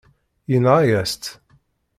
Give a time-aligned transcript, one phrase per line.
[0.51, 1.31] Yenɣa-yas-tt.